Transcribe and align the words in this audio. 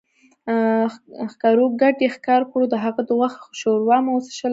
ښکرور 1.31 1.71
ګډ 1.81 1.95
ئې 2.03 2.09
ښکار 2.15 2.41
کړو، 2.51 2.65
د 2.69 2.75
هغه 2.83 3.01
د 3.05 3.09
غوښې 3.19 3.39
ښوروا 3.59 3.97
مو 4.03 4.11
وڅښله 4.13 4.49